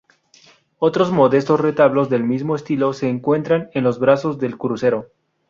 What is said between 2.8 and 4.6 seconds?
se encuentran en los brazos del